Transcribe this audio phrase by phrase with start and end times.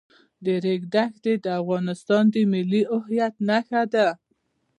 [0.43, 4.07] د ریګ دښتې د افغانستان د ملي هویت نښه ده.